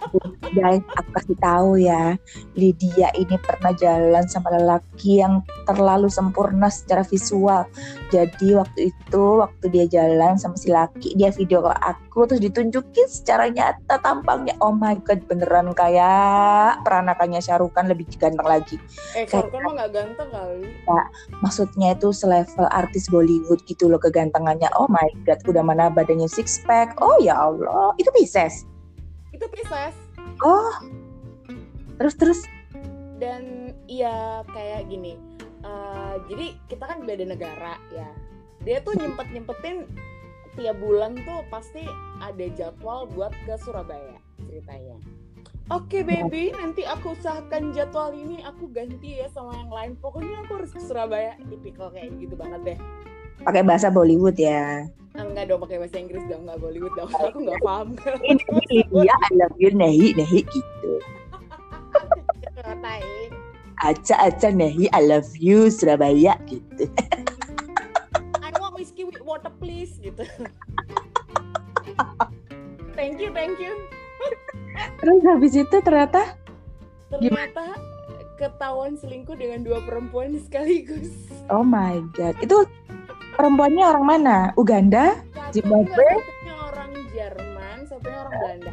Aku 0.02 0.18
guys 0.54 0.82
aku 0.96 1.10
kasih 1.14 1.38
tahu 1.38 1.70
ya 1.80 2.18
Lydia 2.54 3.10
ini 3.14 3.36
pernah 3.40 3.72
jalan 3.74 4.24
sama 4.26 4.54
lelaki 4.54 5.22
yang 5.22 5.42
terlalu 5.66 6.08
sempurna 6.10 6.70
secara 6.70 7.02
visual. 7.06 7.66
Jadi 8.08 8.56
waktu 8.56 8.90
itu 8.94 9.24
waktu 9.44 9.64
dia 9.68 9.84
jalan 9.86 10.40
sama 10.40 10.56
si 10.56 10.72
laki 10.72 11.14
dia 11.14 11.28
video 11.34 11.60
ke 11.60 11.72
aku 11.84 12.24
terus 12.26 12.42
ditunjukin 12.42 13.06
secara 13.06 13.50
nyata 13.52 14.00
tampangnya. 14.00 14.56
Oh 14.64 14.72
my 14.72 14.96
god 15.04 15.22
beneran 15.28 15.70
kayak 15.76 16.82
peranakannya 16.82 17.38
Syarukan 17.44 17.90
lebih 17.90 18.08
ganteng 18.16 18.48
lagi. 18.48 18.76
Eh 19.14 19.28
Syarukan 19.28 19.60
mah 19.64 19.72
gak 19.86 19.90
ganteng 19.94 20.28
kali. 20.32 20.66
Ya, 20.66 21.02
maksudnya 21.44 21.88
itu 21.94 22.10
selevel 22.10 22.66
artis 22.72 23.06
Bollywood 23.12 23.62
gitu 23.68 23.86
loh 23.86 24.00
kegantengannya. 24.00 24.68
Oh 24.78 24.88
my 24.90 25.08
god 25.28 25.40
udah 25.46 25.62
mana 25.62 25.92
badannya 25.92 26.26
six 26.38 26.62
pack 26.62 26.94
oh 27.02 27.18
ya 27.18 27.34
Allah. 27.34 27.90
Itu 27.98 28.14
Pisces. 28.14 28.62
Itu 29.34 29.50
Pisces. 29.50 29.98
Oh. 30.46 30.70
Terus 31.98 32.14
terus? 32.14 32.40
Dan 33.18 33.74
iya 33.90 34.46
kayak 34.54 34.86
gini. 34.86 35.18
Uh, 35.66 36.22
jadi 36.30 36.54
kita 36.70 36.86
kan 36.86 37.02
beda 37.02 37.26
negara 37.26 37.74
ya. 37.90 38.06
Dia 38.62 38.78
tuh 38.86 38.94
nyempet 38.94 39.26
nyempetin 39.34 39.90
tiap 40.54 40.78
bulan 40.78 41.18
tuh 41.26 41.42
pasti 41.50 41.82
ada 42.22 42.46
jadwal 42.54 43.10
buat 43.10 43.34
ke 43.42 43.58
Surabaya 43.58 44.22
ceritanya. 44.46 44.98
Oke 45.68 46.00
okay, 46.00 46.02
baby, 46.06 46.54
nanti 46.56 46.86
aku 46.86 47.12
usahakan 47.18 47.74
jadwal 47.74 48.14
ini. 48.14 48.40
Aku 48.46 48.70
ganti 48.70 49.18
ya 49.18 49.26
sama 49.34 49.52
yang 49.58 49.68
lain. 49.74 49.92
Pokoknya 49.98 50.46
aku 50.46 50.62
harus 50.62 50.70
ke 50.70 50.80
Surabaya. 50.80 51.34
Tipikal 51.50 51.90
kayak 51.90 52.14
gitu 52.22 52.38
banget 52.38 52.60
deh. 52.62 52.78
Pakai 53.42 53.62
bahasa 53.66 53.92
Bollywood 53.92 54.38
ya? 54.38 54.86
Enggak 55.18 55.50
dong, 55.50 55.58
pakai 55.66 55.82
bahasa 55.82 55.98
Inggris 55.98 56.22
dong, 56.30 56.46
nggak 56.46 56.58
Bollywood 56.62 56.94
dong. 56.94 57.10
Aku 57.10 57.42
nggak 57.42 57.58
paham. 57.66 57.98
Ini 58.22 58.42
Lydia, 58.70 59.10
I 59.10 59.30
love 59.34 59.56
you, 59.58 59.70
nehi, 59.74 60.14
nehi 60.14 60.46
gitu. 60.46 60.92
Aca, 63.82 64.14
aca, 64.30 64.48
nehi, 64.54 64.86
I 64.94 65.02
love 65.02 65.26
you, 65.34 65.74
Surabaya 65.74 66.38
gitu. 66.46 66.86
I 68.38 68.54
want 68.62 68.78
whiskey 68.78 69.02
with 69.02 69.18
water 69.26 69.50
please 69.58 69.98
gitu. 69.98 70.22
thank 72.94 73.18
you, 73.18 73.34
thank 73.34 73.58
you. 73.58 73.74
Terus 75.02 75.22
habis 75.26 75.52
itu 75.58 75.76
ternyata 75.82 76.38
ternyata 77.10 77.74
ketahuan 78.38 78.94
selingkuh 78.94 79.34
dengan 79.34 79.66
dua 79.66 79.82
perempuan 79.82 80.38
sekaligus. 80.38 81.10
Oh 81.50 81.66
my 81.66 81.98
god. 82.14 82.38
Itu 82.38 82.70
perempuannya 83.38 83.84
orang 83.86 84.04
mana? 84.04 84.36
Uganda? 84.58 85.14
Zimbabwe? 85.54 86.08
Satunya 86.10 86.54
orang 86.58 86.90
Jerman, 87.14 87.76
satunya 87.86 88.18
orang 88.26 88.34
Belanda. 88.42 88.72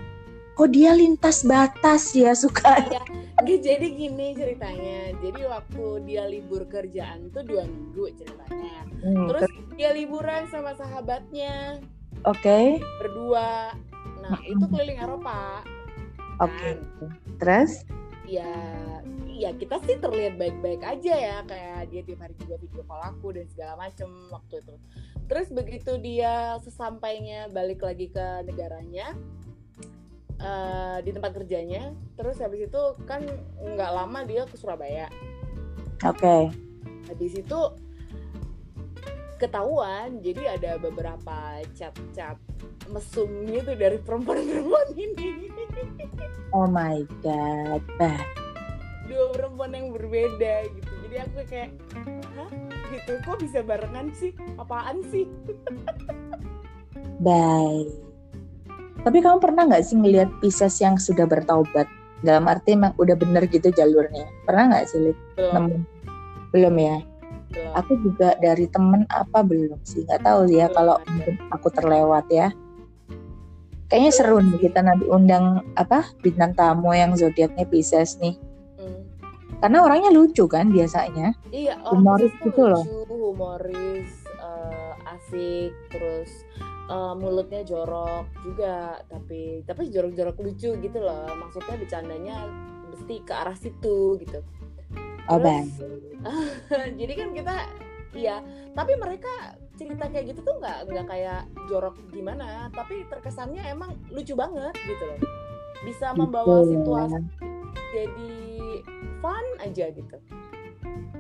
Oh 0.56 0.66
dia 0.66 0.96
lintas 0.98 1.46
batas 1.46 2.16
ya 2.16 2.32
suka. 2.34 2.80
Gak 3.44 3.60
jadi 3.62 3.88
gini 3.92 4.34
ceritanya. 4.34 5.14
Jadi 5.22 5.42
waktu 5.46 5.86
dia 6.08 6.24
libur 6.26 6.66
kerjaan 6.66 7.30
tuh 7.30 7.44
dua 7.44 7.68
minggu 7.68 8.10
ceritanya. 8.16 8.88
Hmm, 9.04 9.28
Terus 9.30 9.52
dia 9.76 9.92
liburan 9.92 10.48
sama 10.50 10.74
sahabatnya. 10.74 11.84
Oke. 12.24 12.42
Okay. 12.42 12.66
Berdua. 13.04 13.76
Nah 14.26 14.40
itu 14.48 14.66
keliling 14.72 14.98
Eropa 14.98 15.62
Oke. 16.40 16.52
Okay. 16.56 16.74
Kan? 16.76 17.10
Terus? 17.40 17.72
Ya, 18.26 18.56
ya 19.36 19.52
kita 19.56 19.78
sih 19.84 20.00
terlihat 20.00 20.40
baik-baik 20.40 20.82
aja 20.82 21.14
ya 21.14 21.38
kayak 21.44 21.92
dia 21.92 22.02
tiap 22.08 22.24
hari 22.24 22.36
juga 22.40 22.56
video 22.60 22.84
call 22.88 23.04
aku 23.04 23.28
dan 23.36 23.46
segala 23.52 23.74
macem 23.88 24.10
waktu 24.32 24.64
itu. 24.64 24.76
Terus 25.26 25.48
begitu 25.52 25.92
dia 26.00 26.56
sesampainya 26.62 27.50
balik 27.50 27.82
lagi 27.82 28.08
ke 28.14 28.46
negaranya, 28.46 29.18
uh, 30.40 30.98
di 31.02 31.12
tempat 31.12 31.34
kerjanya, 31.34 31.92
terus 32.16 32.38
habis 32.40 32.70
itu 32.70 32.82
kan 33.10 33.26
nggak 33.60 33.92
lama 33.92 34.20
dia 34.24 34.46
ke 34.46 34.56
Surabaya. 34.56 35.10
Oke. 36.06 36.22
Okay. 36.22 36.44
Habis 37.10 37.34
itu 37.42 37.60
ketahuan 39.36 40.24
jadi 40.24 40.56
ada 40.56 40.80
beberapa 40.80 41.60
chat-chat 41.76 42.40
mesum 42.88 43.28
gitu 43.52 43.76
dari 43.76 44.00
perempuan-perempuan 44.00 44.96
ini 44.96 45.52
Oh 46.56 46.70
my 46.72 47.04
god. 47.20 47.84
Bah, 48.00 48.22
dua 49.06 49.26
perempuan 49.34 49.72
yang 49.74 49.88
berbeda 49.94 50.70
gitu 50.74 50.92
jadi 51.08 51.16
aku 51.26 51.46
kayak 51.48 51.72
hah 52.36 52.50
gitu 52.94 53.12
kok 53.26 53.38
bisa 53.42 53.60
barengan 53.62 54.10
sih 54.14 54.32
apaan 54.58 55.02
sih 55.10 55.26
baik. 57.20 57.88
Tapi 59.06 59.18
kamu 59.22 59.38
pernah 59.38 59.70
nggak 59.70 59.86
sih 59.86 59.96
ngelihat 60.02 60.30
Pisces 60.42 60.82
yang 60.82 60.98
sudah 60.98 61.30
bertaubat? 61.30 61.86
Dalam 62.26 62.50
arti 62.50 62.74
emang 62.74 62.98
udah 62.98 63.14
bener 63.14 63.46
gitu 63.46 63.70
jalurnya. 63.70 64.26
Pernah 64.50 64.74
nggak 64.74 64.86
sih, 64.90 65.00
Lid? 65.12 65.18
belum 65.38 65.54
Nemu? 65.54 65.78
Belum 66.50 66.76
ya? 66.80 66.98
belum 67.54 67.72
Aku 67.78 67.94
juga 68.02 68.34
dari 68.42 68.66
temen 68.66 69.06
apa 69.14 69.46
belum 69.46 69.78
sih? 69.86 70.10
Nggak 70.10 70.26
tahu 70.26 70.50
ya 70.50 70.66
Belum 70.66 70.74
kalau 70.74 70.96
mungkin 71.06 71.36
aku 71.54 71.68
terlewat 71.70 72.26
ya. 72.34 72.50
Kayaknya 73.86 74.12
seru 74.18 74.42
nih 74.42 74.58
kita 74.58 74.82
nanti 74.82 75.06
undang 75.06 75.62
apa 75.78 76.10
bintang 76.26 76.58
tamu 76.58 76.90
yang 76.98 77.14
zodiaknya 77.14 77.70
Pisces 77.70 78.18
nih. 78.18 78.34
Karena 79.66 79.82
orangnya 79.82 80.12
lucu 80.12 80.46
kan 80.46 80.70
biasanya. 80.70 81.34
iya 81.50 81.74
Humoris 81.84 82.30
Pisces 82.30 82.38
tuh 82.38 82.46
gitu 82.46 82.64
loh. 82.64 82.84
lucu 82.84 83.02
humoris 83.10 84.10
eh, 84.30 84.94
asik 85.10 85.74
terus 85.90 86.32
eh, 86.86 87.14
mulutnya 87.16 87.62
jorok 87.62 88.30
juga 88.40 88.76
tapi 89.06 89.66
tapi 89.66 89.90
jorok-jorok 89.90 90.38
lucu 90.40 90.70
gitu 90.76 91.00
loh 91.00 91.26
maksudnya 91.36 91.76
bercandanya 91.76 92.36
mesti 92.88 93.16
ke 93.20 93.34
arah 93.34 93.58
situ 93.58 93.98
gitu 94.20 94.46
Oh, 95.26 95.42
baik. 95.42 95.66
jadi 97.02 97.14
kan 97.16 97.30
kita 97.34 97.56
iya 98.14 98.46
tapi 98.72 98.94
mereka 98.94 99.34
cerita 99.74 100.06
kayak 100.06 100.30
gitu 100.30 100.46
tuh 100.46 100.56
nggak 100.56 100.86
nggak 100.86 101.06
kayak 101.10 101.42
jorok 101.66 101.98
gimana 102.08 102.70
tapi 102.70 103.02
terkesannya 103.06 103.66
emang 103.66 103.98
lucu 104.08 104.32
banget 104.32 104.78
gitu 104.80 105.04
loh 105.04 105.20
bisa 105.82 106.14
membawa 106.14 106.62
Gitu 106.62 106.70
ya. 106.70 106.70
situasi 106.72 107.18
jadi 108.76 108.92
fun 109.24 109.46
aja 109.62 109.86
gitu 109.92 110.18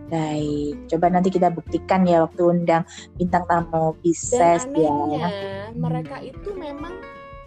Baik, 0.06 0.86
coba 0.86 1.10
nanti 1.10 1.34
kita 1.34 1.50
buktikan 1.50 2.06
ya 2.06 2.30
waktu 2.30 2.46
undang 2.46 2.86
bintang 3.18 3.42
tamu 3.50 3.98
Pisces 4.06 4.62
dan 4.70 4.70
ya. 5.10 5.30
mereka 5.74 6.22
itu 6.22 6.54
memang 6.54 6.94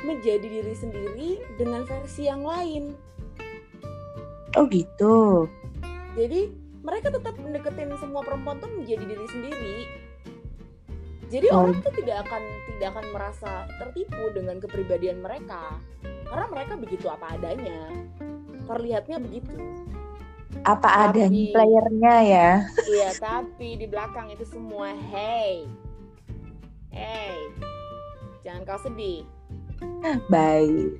menjadi 0.02 0.42
diri 0.42 0.74
sendiri 0.74 1.30
dengan 1.54 1.86
versi 1.86 2.26
yang 2.26 2.42
lain 2.42 2.98
Oh 4.58 4.66
gitu. 4.66 5.46
jadi 6.18 6.50
mereka 6.82 7.14
tetap 7.14 7.38
mendeketin 7.38 7.94
semua 8.02 8.26
perempuan 8.26 8.58
tuh 8.58 8.70
menjadi 8.74 9.06
diri 9.06 9.26
sendiri 9.30 9.78
jadi 11.30 11.46
Oh. 11.54 11.62
orang 11.68 11.78
tuh 11.84 11.94
tidak 11.94 12.26
akan 12.26 12.42
tidak 12.74 12.88
akan 12.96 13.06
merasa 13.14 13.52
tertipu 13.78 14.22
dengan 14.34 14.58
kepribadian 14.58 15.22
mereka 15.22 15.78
karena 16.26 16.46
mereka 16.50 16.74
begitu 16.74 17.06
apa 17.06 17.38
adanya 17.38 17.92
terlihatnya 18.66 19.22
begitu 19.22 19.54
Apa 20.64 21.08
ada 21.08 21.28
Tapi- 21.28 21.52
playernya 21.52 22.14
ya? 22.24 22.50
iya 22.88 23.10
tapi 23.16 23.76
di 23.76 23.86
belakang 23.86 24.32
itu 24.32 24.44
semua 24.48 24.92
hey 25.12 25.68
hey 26.90 27.36
jangan 28.42 28.64
kau 28.64 28.80
sedih 28.80 29.22
Baik. 30.26 30.98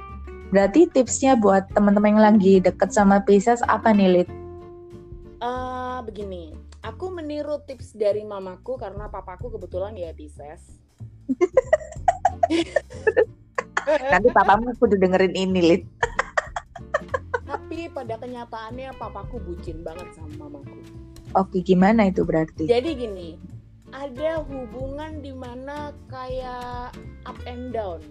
Berarti 0.49 0.87
tipsnya 0.89 1.35
buat 1.35 1.67
teman-teman 1.75 2.15
yang 2.15 2.23
lagi 2.23 2.63
deket 2.63 2.95
sama 2.95 3.21
Pisces 3.21 3.59
apa 3.67 3.91
nih, 3.91 4.23
Lid? 4.23 4.29
Eh 5.43 5.99
begini 6.07 6.55
aku 6.81 7.11
meniru 7.11 7.59
tips 7.67 7.99
dari 7.99 8.23
mamaku 8.23 8.79
karena 8.79 9.11
papaku 9.11 9.51
kebetulan 9.51 9.99
ya 9.99 10.15
Pisces 10.15 10.63
Nanti 13.89 14.29
papamu 14.31 14.73
kudu 14.77 14.95
dengerin 14.95 15.35
ini, 15.35 15.61
Lid. 15.65 15.83
Tapi 17.79 17.95
pada 17.95 18.19
kenyataannya 18.19 18.91
papaku 18.99 19.39
bucin 19.39 19.87
banget 19.87 20.11
sama 20.19 20.51
mamaku 20.51 20.83
Oke, 21.39 21.63
gimana 21.63 22.11
itu 22.11 22.27
berarti? 22.27 22.67
jadi 22.67 22.91
gini 22.91 23.39
ada 23.95 24.43
hubungan 24.43 25.23
di 25.23 25.31
mana 25.31 25.95
kayak 26.11 26.91
up 27.23 27.39
and 27.47 27.71
down 27.71 28.03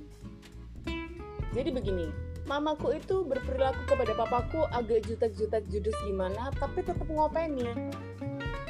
jadi 1.51 1.75
begini 1.75 2.07
mamaku 2.47 2.95
itu 2.95 3.27
berperilaku 3.27 3.83
kepada 3.91 4.15
papaku 4.15 4.63
agak 4.71 5.03
jutek-jutek 5.03 5.67
judus 5.67 5.99
gimana 6.07 6.47
tapi 6.55 6.79
tetap 6.87 7.03
ngopeni 7.03 7.67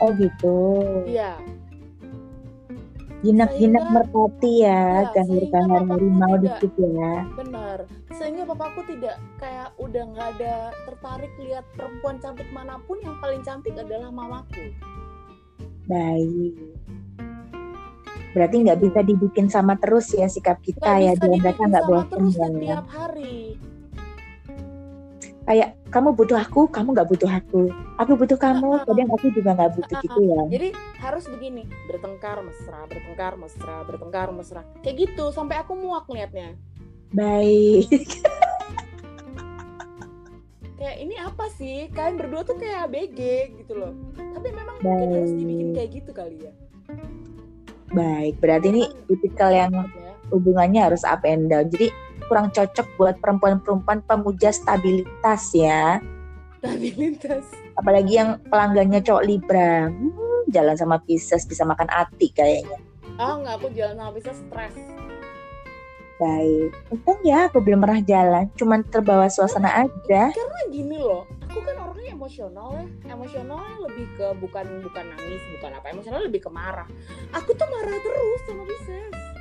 Oh 0.02 0.10
gitu. 0.18 0.58
iya 1.06 1.38
Jinak-jinak 3.26 3.86
merpati 3.90 4.62
ya, 4.62 5.10
Iya, 5.10 5.10
gahir-gahir 5.10 5.50
sehingga 5.50 5.78
papaku 5.82 5.92
harimau 5.98 6.36
dikit 6.38 6.74
ya. 6.78 7.14
benar 7.34 7.80
sehingga 8.14 8.44
papaku 8.46 8.80
tidak 8.94 9.16
kayak 9.42 9.70
udah 9.82 10.04
nggak 10.14 10.28
ada 10.38 10.56
tertarik 10.86 11.34
lihat 11.42 11.66
perempuan 11.74 12.18
cantik 12.22 12.50
mana 12.54 12.78
pun 12.86 12.98
yang 13.02 13.18
paling 13.18 13.42
cantik 13.42 13.74
adalah 13.74 14.14
mamaku 14.14 14.70
Baik. 15.88 16.54
Berarti 18.36 18.56
nggak 18.60 18.80
bisa 18.84 19.00
dibikin 19.08 19.48
sama 19.48 19.80
terus 19.80 20.12
ya 20.12 20.28
sikap 20.28 20.60
kita 20.60 20.84
nggak 20.84 21.00
ya, 21.00 21.12
biar 21.16 21.32
mereka 21.42 21.64
nggak 21.64 21.86
bosan 21.88 22.12
terus 22.12 22.36
ya. 22.36 22.48
setiap 22.52 22.88
hari 22.92 23.38
Kayak 25.48 25.77
kamu 25.98 26.14
butuh 26.14 26.38
aku, 26.38 26.70
kamu 26.70 26.94
nggak 26.94 27.10
butuh 27.10 27.26
aku. 27.26 27.74
Aku 27.98 28.14
butuh 28.14 28.38
kamu, 28.38 28.70
kadang 28.86 29.10
aku 29.10 29.34
juga 29.34 29.58
nggak 29.58 29.82
butuh 29.82 29.98
gitu 30.06 30.22
ya. 30.30 30.42
Jadi 30.54 30.70
harus 31.02 31.26
begini, 31.26 31.66
bertengkar 31.90 32.38
mesra, 32.46 32.86
bertengkar 32.86 33.34
mesra, 33.34 33.82
bertengkar 33.82 34.30
mesra. 34.30 34.62
Kayak 34.86 35.10
gitu 35.10 35.34
sampai 35.34 35.58
aku 35.58 35.74
muak 35.74 36.06
liatnya. 36.06 36.54
Baik. 37.10 37.90
Kayak 40.78 40.98
ini 41.02 41.18
apa 41.18 41.50
sih? 41.58 41.90
Kalian 41.90 42.22
berdua 42.22 42.46
tuh 42.46 42.54
kayak 42.62 42.94
BG 42.94 43.20
gitu 43.66 43.82
loh. 43.82 43.98
Tapi 44.14 44.54
memang 44.54 44.78
mungkin 44.78 45.10
harus 45.10 45.34
dibikin 45.34 45.74
kayak 45.74 45.90
gitu 45.90 46.14
kali 46.14 46.38
ya. 46.38 46.54
Baik, 47.98 48.38
berarti 48.38 48.70
ini 48.70 48.86
tipikal 49.10 49.50
yang 49.50 49.74
ya. 49.74 50.14
hubungannya 50.30 50.86
harus 50.86 51.02
up 51.02 51.26
and 51.26 51.50
down. 51.50 51.66
Jadi 51.74 51.90
kurang 52.28 52.52
cocok 52.52 52.88
buat 53.00 53.16
perempuan-perempuan 53.24 54.04
pemuja 54.04 54.52
stabilitas 54.52 55.52
ya. 55.56 56.04
stabilitas. 56.60 57.48
Apalagi 57.80 58.20
yang 58.20 58.38
pelanggannya 58.52 59.00
cowok 59.02 59.24
Libra. 59.26 59.88
Hmm, 59.88 60.44
jalan 60.52 60.76
sama 60.76 61.00
Pisces 61.04 61.48
bisa 61.48 61.64
makan 61.64 61.88
ati 61.90 62.30
kayaknya. 62.32 62.80
Ah 63.18 63.40
nggak 63.40 63.56
aku 63.64 63.68
jalan 63.74 63.96
sama 63.98 64.12
bisa 64.14 64.32
stres. 64.36 64.76
Baik. 66.18 66.74
Untung 66.90 67.22
ya 67.22 67.46
aku 67.46 67.62
belum 67.62 67.86
pernah 67.86 68.02
jalan, 68.02 68.46
cuman 68.58 68.82
terbawa 68.90 69.30
suasana 69.30 69.86
aja. 69.86 70.34
Karena 70.34 70.62
gini 70.74 70.98
loh, 70.98 71.30
aku 71.46 71.62
kan 71.62 71.78
orangnya 71.78 72.18
emosional 72.18 72.74
ya. 72.74 72.86
Emosionalnya 73.14 73.78
lebih 73.86 74.06
ke 74.18 74.28
bukan 74.42 74.66
bukan 74.82 75.06
nangis, 75.14 75.42
bukan 75.58 75.78
apa. 75.78 75.86
Emosional 75.94 76.26
lebih 76.26 76.42
ke 76.42 76.50
marah. 76.50 76.90
Aku 77.38 77.54
tuh 77.54 77.70
marah 77.70 77.98
terus 78.02 78.42
sama 78.50 78.66
Pisces. 78.66 79.37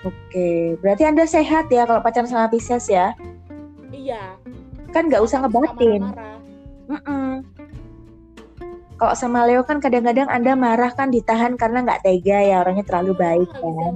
Oke, 0.00 0.80
berarti 0.80 1.04
Anda 1.04 1.28
sehat 1.28 1.68
ya 1.68 1.84
kalau 1.84 2.00
pacaran 2.00 2.24
sama 2.24 2.48
Pisces 2.48 2.88
ya? 2.88 3.12
Iya. 3.92 4.40
Kan 4.96 5.12
nggak 5.12 5.20
usah 5.20 5.44
ngebatin. 5.44 6.00
marah-marah. 6.00 6.36
Mm-mm. 6.88 7.30
Kalau 8.96 9.14
sama 9.16 9.44
Leo 9.48 9.64
kan 9.64 9.80
kadang-kadang 9.80 10.28
Anda 10.28 10.56
marah 10.56 10.92
kan 10.92 11.12
ditahan 11.12 11.56
karena 11.56 11.84
nggak 11.84 12.04
tega 12.04 12.38
ya 12.40 12.60
orangnya 12.60 12.84
terlalu 12.84 13.12
baik 13.16 13.48
Nggak 13.48 13.60
bisa 13.60 13.76
kan. 13.76 13.94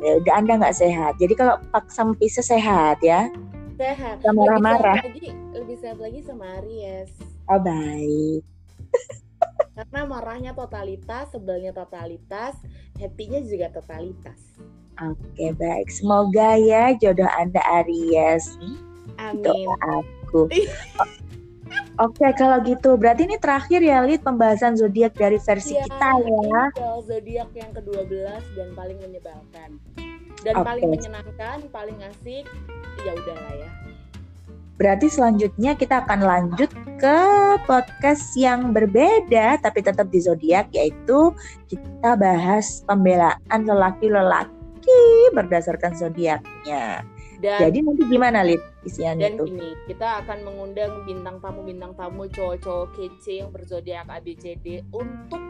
Ya 0.00 0.12
udah 0.16 0.34
Anda 0.38 0.52
nggak 0.58 0.76
sehat. 0.78 1.12
Jadi 1.18 1.34
kalau 1.34 1.54
pak 1.74 1.90
sama 1.90 2.14
Pisces 2.14 2.46
sehat 2.46 3.02
ya. 3.02 3.26
Sehat. 3.74 4.22
Nggak 4.22 4.34
marah-marah. 4.38 4.98
Lebih 5.02 5.34
lebih 5.54 5.76
sehat 5.82 5.98
lagi 5.98 6.22
sama 6.22 6.46
Aries. 6.62 7.10
Oh 7.50 7.58
baik. 7.58 8.42
Karena 9.74 10.00
marahnya 10.04 10.52
totalitas, 10.52 11.32
sebelnya 11.32 11.72
totalitas, 11.72 12.58
happy-nya 13.00 13.40
juga 13.48 13.72
totalitas. 13.72 14.38
Oke 15.00 15.56
baik. 15.56 15.88
Semoga 15.88 16.60
ya 16.60 16.92
jodoh 17.00 17.28
Anda 17.40 17.64
Aries. 17.80 18.60
Amin. 19.16 19.40
Doa 19.40 19.74
aku. 20.04 20.44
Oke 22.04 22.26
kalau 22.36 22.60
gitu 22.64 22.96
berarti 22.96 23.28
ini 23.28 23.36
terakhir 23.36 23.80
ya 23.84 24.00
Lid 24.04 24.24
pembahasan 24.24 24.76
zodiak 24.76 25.12
dari 25.16 25.36
versi 25.36 25.76
Iya, 25.76 25.84
kita 25.84 26.08
ya. 26.24 26.64
Zodiak 27.04 27.50
yang 27.52 27.70
ke-12 27.76 28.40
dan 28.56 28.68
paling 28.72 28.98
menyebalkan. 29.04 29.70
Dan 30.40 30.54
Oke. 30.56 30.64
paling 30.64 30.88
menyenangkan, 30.88 31.58
paling 31.68 31.98
asik, 32.00 32.48
ya 33.04 33.12
udahlah 33.12 33.54
ya. 33.60 33.70
Berarti 34.80 35.12
selanjutnya 35.12 35.76
kita 35.76 36.08
akan 36.08 36.24
lanjut 36.24 36.72
ke 36.96 37.18
podcast 37.68 38.32
yang 38.32 38.72
berbeda 38.72 39.60
tapi 39.60 39.84
tetap 39.84 40.08
di 40.08 40.24
zodiak 40.24 40.72
yaitu 40.72 41.36
kita 41.68 42.16
bahas 42.16 42.80
pembelaan 42.88 43.60
lelaki-lelaki 43.60 45.04
berdasarkan 45.36 45.92
zodiaknya. 45.92 47.04
Dan 47.40 47.60
Jadi 47.60 47.78
nanti 47.84 48.02
gimana 48.08 48.40
Lid 48.40 48.60
isiannya 48.84 49.20
dan 49.20 49.36
itu? 49.36 49.44
gini, 49.52 49.70
kita 49.84 50.24
akan 50.24 50.48
mengundang 50.48 51.04
bintang 51.04 51.36
tamu 51.44 51.60
bintang 51.60 51.92
tamu 51.96 52.24
cowok-cowok 52.32 52.96
kece 52.96 53.44
yang 53.44 53.52
berzodiak 53.52 54.08
ABCD 54.08 54.84
untuk 54.92 55.40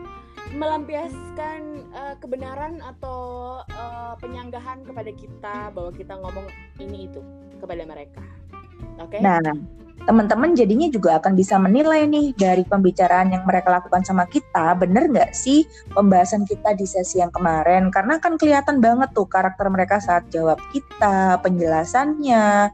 melampiaskan 0.55 1.87
uh, 1.95 2.15
kebenaran 2.19 2.83
atau 2.83 3.19
uh, 3.63 4.15
penyanggahan 4.19 4.83
kepada 4.83 5.11
kita 5.15 5.55
bahwa 5.71 5.91
kita 5.95 6.15
ngomong 6.19 6.47
ini 6.83 7.07
itu 7.07 7.23
kepada 7.63 7.87
mereka. 7.87 8.23
Okay? 9.01 9.21
Nah, 9.25 9.41
teman-teman 10.05 10.57
jadinya 10.57 10.89
juga 10.89 11.21
akan 11.21 11.37
bisa 11.37 11.61
menilai 11.61 12.09
nih 12.09 12.33
dari 12.37 12.65
pembicaraan 12.65 13.33
yang 13.33 13.45
mereka 13.45 13.81
lakukan 13.81 14.05
sama 14.05 14.25
kita, 14.29 14.77
bener 14.77 15.09
nggak 15.13 15.33
sih 15.37 15.65
pembahasan 15.93 16.49
kita 16.49 16.73
di 16.77 16.85
sesi 16.89 17.21
yang 17.21 17.33
kemarin? 17.33 17.93
Karena 17.93 18.17
kan 18.21 18.37
kelihatan 18.41 18.81
banget 18.81 19.13
tuh 19.13 19.29
karakter 19.29 19.69
mereka 19.69 20.01
saat 20.01 20.29
jawab 20.33 20.61
kita, 20.73 21.41
penjelasannya. 21.45 22.73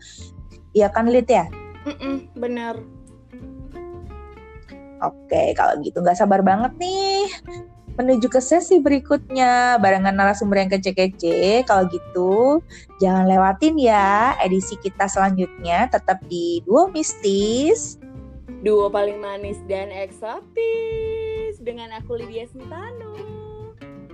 Iya 0.74 0.88
kan, 0.90 1.10
Lid 1.10 1.30
ya? 1.30 1.46
Mm-mm, 1.86 2.30
bener. 2.34 2.82
Oke, 5.04 5.52
kalau 5.52 5.76
gitu 5.84 6.00
nggak 6.00 6.16
sabar 6.16 6.40
banget 6.40 6.72
nih 6.80 7.28
menuju 7.96 8.28
ke 8.28 8.40
sesi 8.40 8.78
berikutnya 8.78 9.80
barengan 9.80 10.12
narasumber 10.12 10.60
yang 10.60 10.70
kece-kece. 10.70 11.64
Kalau 11.64 11.88
gitu, 11.88 12.60
jangan 13.00 13.24
lewatin 13.24 13.80
ya 13.80 14.36
edisi 14.44 14.76
kita 14.78 15.08
selanjutnya 15.08 15.88
tetap 15.88 16.20
di 16.28 16.60
Duo 16.62 16.92
Mistis. 16.92 17.96
Duo 18.60 18.92
paling 18.92 19.20
manis 19.20 19.60
dan 19.66 19.88
eksotis 19.92 21.56
dengan 21.60 21.96
aku 21.96 22.20
Lydia 22.20 22.44
Sentano. 22.48 23.16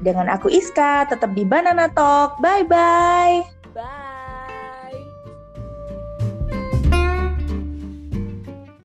Dengan 0.02 0.26
aku 0.34 0.50
Iska, 0.50 1.06
tetap 1.06 1.30
di 1.34 1.46
Banana 1.46 1.86
Talk. 1.86 2.42
Bye-bye. 2.42 3.62
Bye. 3.70 4.11